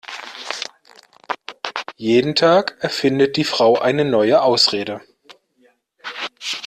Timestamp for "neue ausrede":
4.03-5.01